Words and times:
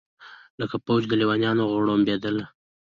لکه 0.59 0.75
فوج 0.85 1.03
د 1.07 1.11
لېونیانو 1.19 1.63
غړومبېدله 1.71 2.45